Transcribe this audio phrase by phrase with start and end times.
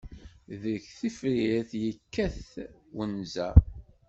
[0.61, 2.39] Deg tefrirt yekkat
[2.95, 3.49] wanza.